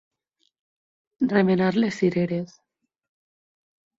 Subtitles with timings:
[1.33, 2.57] Remenar les cireres.